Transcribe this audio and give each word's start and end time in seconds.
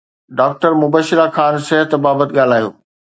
doctor 0.37 0.71
Mubashira 0.81 1.25
Khan 1.35 1.53
صحت 1.67 1.89
بابت 2.03 2.29
ڳالهايو 2.37 2.69